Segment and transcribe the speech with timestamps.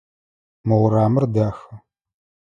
[0.67, 1.63] Мо урамыр дахэ.